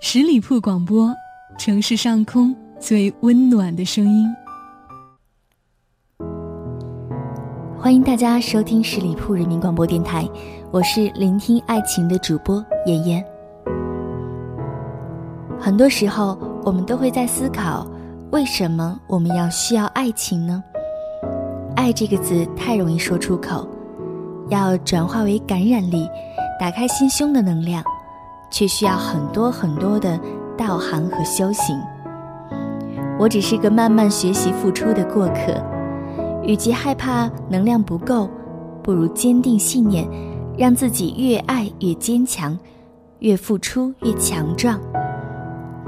[0.00, 1.12] 十里铺广播，
[1.58, 4.32] 城市上空最温暖的声音。
[7.76, 10.24] 欢迎大家收听十里铺人民广播电台，
[10.70, 13.24] 我是聆听爱情的主播妍妍。
[15.58, 17.84] 很多时候，我们都会在思考，
[18.30, 20.62] 为什么我们要需要爱情呢？
[21.74, 23.68] 爱这个字太容易说出口，
[24.48, 26.08] 要转化为感染力，
[26.58, 27.82] 打开心胸的能量，
[28.50, 30.18] 却需要很多很多的
[30.56, 31.78] 道行和修行。
[33.18, 35.62] 我只是个慢慢学习付出的过客。
[36.44, 38.30] 与其害怕能量不够，
[38.82, 40.08] 不如坚定信念，
[40.56, 42.58] 让自己越爱越坚强，
[43.18, 44.80] 越付出越强壮。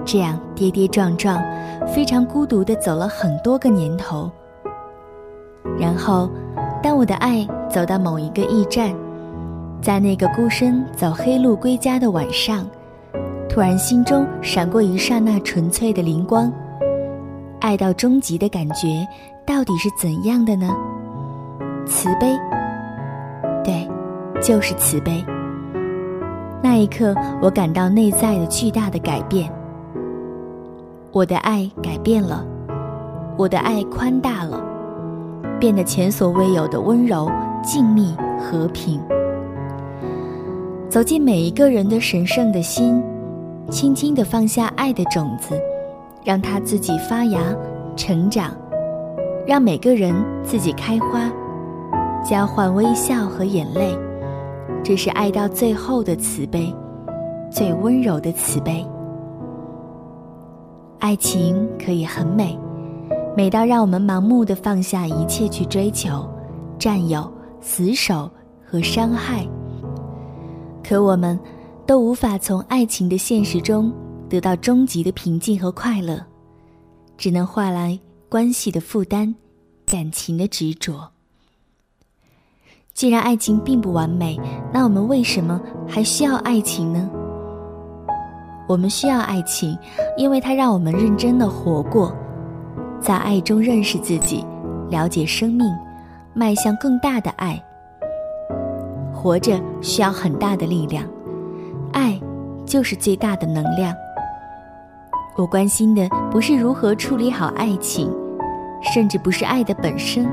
[0.05, 1.43] 这样跌跌撞撞，
[1.95, 4.31] 非常孤独的走了很多个年头。
[5.79, 6.29] 然后，
[6.83, 8.95] 当我的爱走到某一个驿站，
[9.83, 12.67] 在那个孤身走黑路归家的晚上，
[13.49, 16.53] 突然心中闪过一刹那纯粹的灵光，
[17.61, 19.07] 爱到终极的感觉。
[19.47, 20.69] 到底是怎样的呢？
[21.87, 22.39] 慈悲，
[23.65, 23.89] 对，
[24.41, 25.25] 就是慈悲。
[26.63, 29.51] 那一刻，我感到内在的巨大的改变。
[31.11, 32.47] 我的爱改变了，
[33.37, 34.63] 我的爱宽大了，
[35.59, 37.29] 变得前所未有的温柔、
[37.63, 39.01] 静谧、和平。
[40.91, 43.01] 走进每一个人的神圣的心，
[43.71, 45.55] 轻轻地放下爱的种子，
[46.25, 47.41] 让它自己发芽、
[47.95, 48.53] 成长。
[49.47, 51.31] 让每个人自己开花，
[52.29, 53.97] 交换微笑和眼泪，
[54.83, 56.75] 这是爱到最后的慈悲，
[57.53, 58.85] 最温柔的慈悲。
[60.99, 62.59] 爱情可以很美，
[63.37, 66.29] 美到让我们盲目的放下一切去追求、
[66.81, 68.29] 占有、死守
[68.69, 69.47] 和伤害。
[70.83, 71.39] 可我们
[71.87, 73.93] 都无法从爱情的现实中
[74.29, 76.25] 得到终极的平静和快乐，
[77.17, 77.99] 只能换来。
[78.29, 79.35] 关系的负担，
[79.85, 81.11] 感情的执着。
[82.95, 84.39] 既然爱情并不完美，
[84.73, 87.11] 那我们为什么还需要爱情呢？
[88.69, 89.77] 我们需要爱情，
[90.17, 92.15] 因为它让我们认真的活过，
[93.01, 94.47] 在爱中认识自己，
[94.91, 95.67] 了解生命，
[96.33, 97.61] 迈向更大的爱。
[99.21, 101.05] 活着需要很大的力量，
[101.93, 102.19] 爱
[102.65, 103.95] 就是最大的能量。
[105.37, 108.11] 我关心的不是如何处理好爱情。
[108.83, 110.27] 甚至不是爱的本身，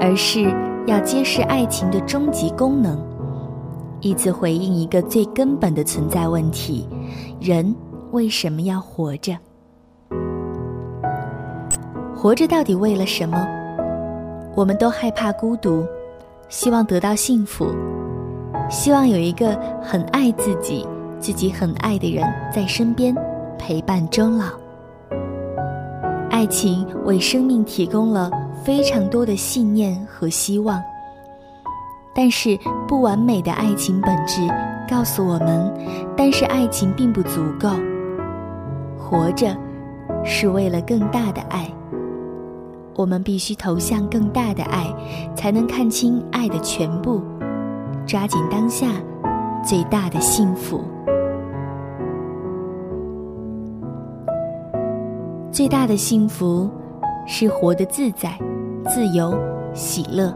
[0.00, 0.52] 而是
[0.84, 2.98] 要揭示爱情的终极功能，
[4.00, 6.88] 以此回应一个最根本的存在问题：
[7.40, 7.72] 人
[8.10, 9.38] 为什么要活着？
[12.16, 13.46] 活着到底为了什么？
[14.56, 15.86] 我们都害怕孤独，
[16.52, 17.74] 希望得到幸福，
[18.68, 20.86] 希望有一个很爱自己、
[21.18, 22.22] 自己很爱的人
[22.54, 23.16] 在身边
[23.58, 24.44] 陪伴终老。
[26.28, 28.30] 爱情为生命提供了
[28.62, 30.78] 非常多的信念和希望，
[32.14, 34.42] 但是不完美的爱情本质
[34.86, 35.72] 告诉我们，
[36.14, 37.70] 但是爱情并不足够。
[38.98, 39.56] 活着
[40.22, 41.66] 是为了更大的爱，
[42.94, 44.86] 我们必须投向更大的爱，
[45.34, 47.22] 才能看清爱的全部，
[48.06, 48.86] 抓紧当下
[49.64, 50.80] 最大的幸福。
[55.50, 56.70] 最大的幸福，
[57.26, 58.38] 是活得自在、
[58.86, 59.34] 自由、
[59.74, 60.34] 喜乐、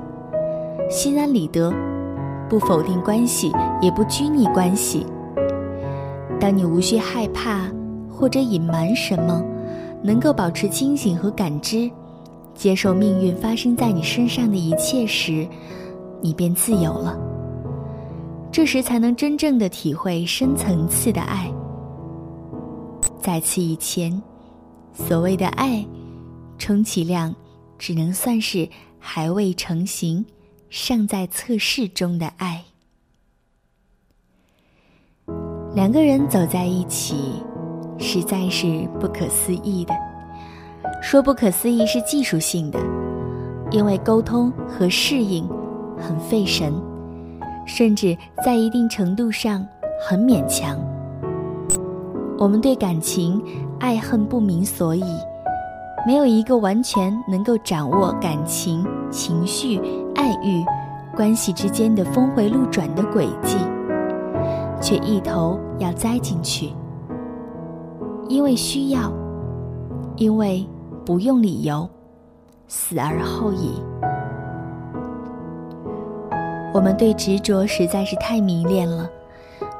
[0.91, 1.73] 心安理得，
[2.49, 5.07] 不否定关系，也不拘泥关系。
[6.39, 7.63] 当你无需害怕
[8.11, 9.43] 或者隐瞒什么，
[10.03, 11.91] 能够保持清醒和感知，
[12.57, 15.47] 接受命运发生在你身上的一切时，
[16.21, 17.19] 你便自由了。
[18.51, 21.53] 这时才能真正的体会深层次的爱。
[23.21, 24.23] 在此以前。
[24.99, 25.87] 所谓的爱，
[26.57, 27.35] 充其量
[27.79, 28.67] 只能算是
[28.99, 30.25] 还未成型、
[30.71, 32.65] 尚在测试中的爱。
[35.75, 37.43] 两个人走在一起，
[37.99, 39.93] 实在是不可思议的。
[41.09, 42.81] 说不可思议是技术性的，
[43.71, 45.49] 因为沟通和适应
[45.97, 46.75] 很费神，
[47.65, 49.65] 甚至在一定程度上
[50.05, 50.77] 很勉强。
[52.37, 53.41] 我们对感情。
[53.79, 55.05] 爱恨不明所以，
[56.07, 59.79] 没有一个完全能够掌握感情、情绪、
[60.15, 60.65] 爱欲
[61.15, 63.59] 关系之间的峰回路转的轨迹，
[64.81, 66.73] 却一头要栽进去，
[68.31, 69.13] 因为需要，
[70.17, 70.67] 因为
[71.07, 71.89] 不用理由，
[72.67, 73.81] 死而后已。
[76.75, 79.09] 我们对执着实在是太迷恋了，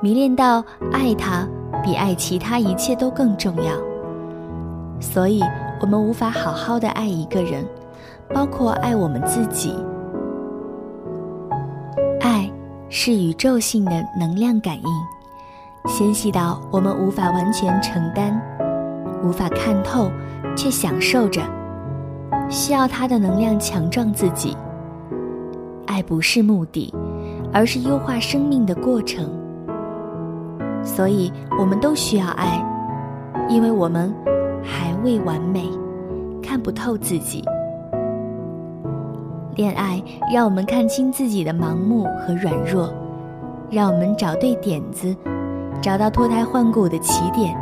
[0.01, 1.45] 迷恋到爱他。
[1.83, 3.73] 比爱其他一切都更重要。
[5.01, 5.41] 所以，
[5.81, 7.65] 我们无法好好的爱一个人，
[8.33, 9.77] 包括爱我们自己。
[12.21, 12.51] 爱
[12.89, 18.41] 是宇宙性的能量感应，纤细到我们无法完全承担，
[19.23, 20.11] 无法看透，
[20.57, 21.41] 却享受着。
[22.49, 24.57] 需要它的能量强壮自己。
[25.87, 26.93] 爱不是目的，
[27.53, 29.31] 而是优化生命的过程。
[30.83, 32.65] 所以，我们都需要爱，
[33.49, 34.15] 因为我们
[34.63, 35.69] 还未完美，
[36.43, 37.45] 看不透自己。
[39.57, 42.93] 恋爱让我们看清自己的盲目和软弱，
[43.71, 45.17] 让我们找对点子，
[45.81, 47.57] 找到脱胎换骨的起点。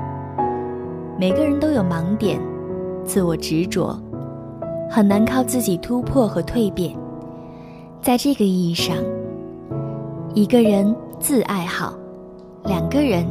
[1.19, 2.39] 每个人都有盲点，
[3.05, 3.99] 自我执着。
[4.91, 6.97] 很难靠自己突破和蜕变，
[8.01, 8.97] 在这个意义上，
[10.35, 11.99] 一个人自爱好，
[12.65, 13.27] 两个人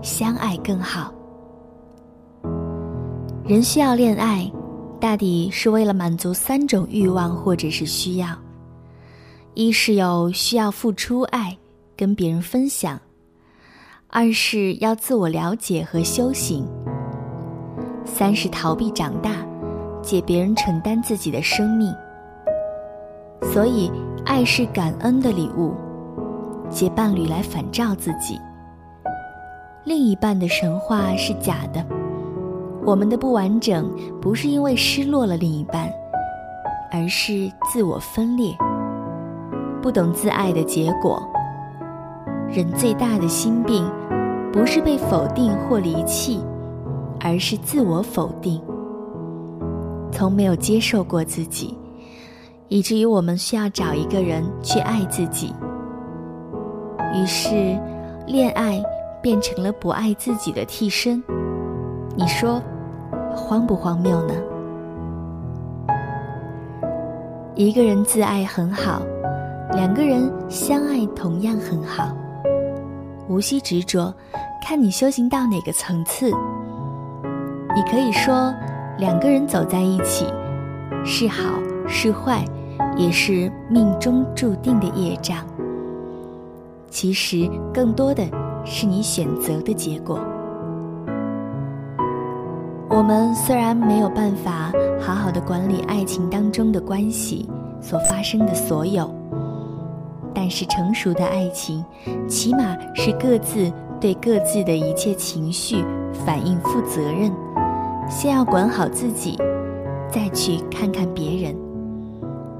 [0.00, 1.12] 相爱更好。
[3.44, 4.48] 人需要恋爱，
[5.00, 8.28] 大抵是为了满足三种欲望或者是需要：
[9.54, 11.56] 一是有需要付出爱，
[11.96, 12.96] 跟别人分享；
[14.06, 16.64] 二是要自我了解和修行；
[18.04, 19.30] 三是逃避长大。
[20.02, 21.94] 借别人承担自己的生命，
[23.40, 23.88] 所以
[24.24, 25.74] 爱是感恩的礼物，
[26.68, 28.36] 借伴侣来反照自己。
[29.84, 31.86] 另一半的神话是假的，
[32.84, 33.88] 我们的不完整
[34.20, 35.88] 不是因为失落了另一半，
[36.90, 38.52] 而是自我分裂，
[39.80, 41.22] 不懂自爱的结果。
[42.48, 43.88] 人最大的心病，
[44.52, 46.44] 不是被否定或离弃，
[47.22, 48.60] 而是自我否定。
[50.10, 51.76] 从没有接受过自己，
[52.68, 55.54] 以至于我们需要找一个人去爱自己。
[57.14, 57.78] 于是，
[58.26, 58.82] 恋爱
[59.22, 61.22] 变成了不爱自己的替身。
[62.16, 62.60] 你说，
[63.34, 64.34] 荒不荒谬呢？
[67.54, 69.02] 一个人自爱很好，
[69.72, 72.08] 两个人相爱同样很好。
[73.28, 74.12] 无需执着，
[74.62, 76.32] 看你修行到哪个层次。
[77.74, 78.52] 你可以说。
[78.98, 80.26] 两个人走在一起，
[81.02, 81.58] 是好
[81.88, 82.44] 是坏，
[82.94, 85.38] 也是命中注定的业障。
[86.90, 88.22] 其实更多的
[88.64, 90.20] 是你选择的结果。
[92.90, 94.70] 我们虽然没有办法
[95.00, 97.48] 好好的管理爱情当中的关系
[97.80, 99.12] 所发生的所有，
[100.34, 101.82] 但是成熟的爱情，
[102.28, 105.82] 起码是各自对各自的一切情绪
[106.12, 107.32] 反应负责任。
[108.08, 109.36] 先要管好自己，
[110.10, 111.56] 再去看看别人。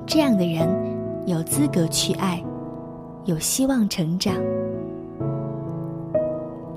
[0.07, 0.69] 这样的人
[1.27, 2.43] 有资格去爱，
[3.25, 4.35] 有希望成长。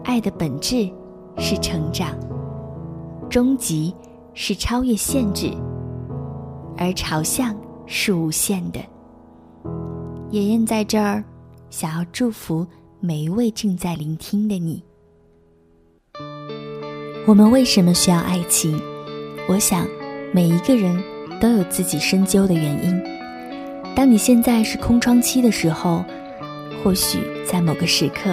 [0.03, 0.89] 爱的本质
[1.37, 2.09] 是成长，
[3.29, 3.93] 终极
[4.33, 5.51] 是超越限制，
[6.77, 8.79] 而朝向是无限的。
[10.31, 11.23] 妍妍在这儿，
[11.69, 12.65] 想要祝福
[12.99, 14.83] 每一位正在聆听的你。
[17.27, 18.79] 我们为什么需要爱情？
[19.47, 19.87] 我想，
[20.31, 21.03] 每一个人
[21.41, 23.03] 都有自己深究的原因。
[23.95, 26.05] 当你现在是空窗期的时候，
[26.83, 28.29] 或许在某个时刻，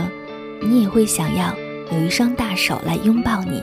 [0.61, 1.55] 你也会想要
[1.91, 3.63] 有一双大手来拥抱你，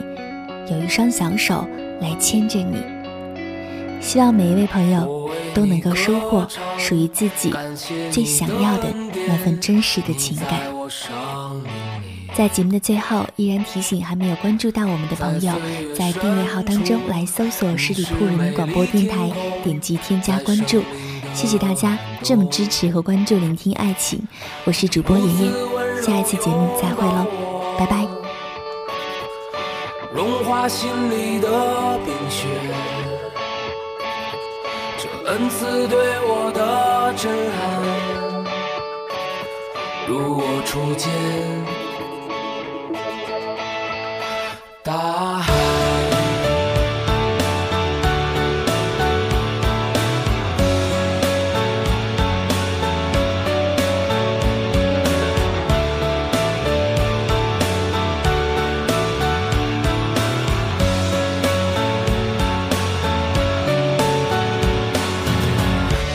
[0.68, 1.64] 有一双小手
[2.00, 2.82] 来牵着你。
[4.00, 6.44] 希望每一位朋友都能够收获
[6.76, 7.54] 属于自己
[8.10, 8.92] 最想要的
[9.28, 10.58] 那份真实的情感。
[12.40, 15.52] 在节目的最后，依然提醒还没有关注到我们的朋友，
[15.94, 19.30] 在订阅号当中来搜索十里铺人民广播电台，
[19.62, 20.82] 点击添加关注。
[21.34, 24.18] 谢谢大家这么支持和关注，聆听爱情。
[24.64, 25.52] 我是主播妍妍，
[26.02, 27.26] 下一次节目再会喽，
[27.78, 28.06] 拜拜。
[30.14, 32.46] 融化心里的冰雪，
[34.96, 37.82] 这恩赐对我的震撼，
[40.08, 41.89] 如我初见。
[44.82, 44.94] 大
[45.40, 45.52] 海。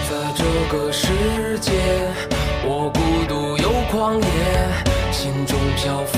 [0.10, 0.44] 在这
[0.76, 1.72] 个世界，
[2.64, 4.26] 我孤独又狂野，
[5.12, 6.18] 心中漂浮。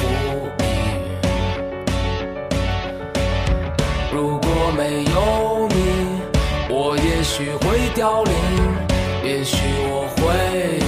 [4.72, 5.76] 没有你，
[6.70, 8.34] 我也许会凋零，
[9.24, 9.58] 也许
[9.90, 10.80] 我会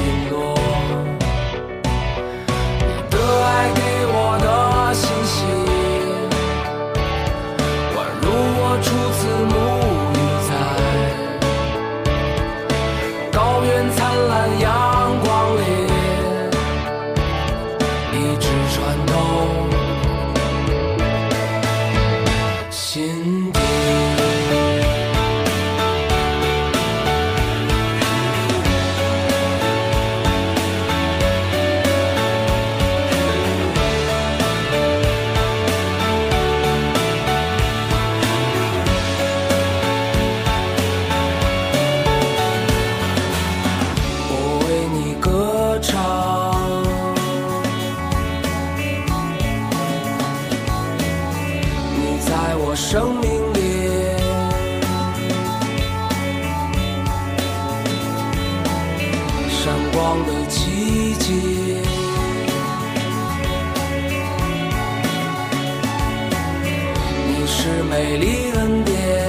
[67.69, 69.28] 是美丽恩典。